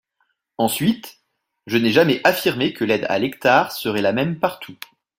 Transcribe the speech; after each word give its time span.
Ensuite, 0.57 1.19
je 1.67 1.77
n’ai 1.77 1.91
jamais 1.91 2.21
affirmé 2.23 2.73
que 2.73 2.83
l’aide 2.83 3.05
à 3.07 3.19
l’hectare 3.19 3.71
serait 3.71 4.01
la 4.01 4.13
même 4.13 4.39
partout. 4.39 4.75